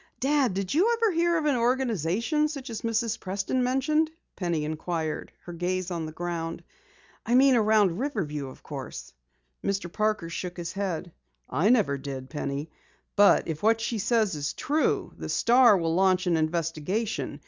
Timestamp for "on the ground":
5.91-6.63